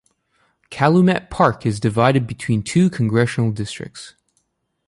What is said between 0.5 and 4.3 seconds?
Calumet Park is divided between two congressional districts.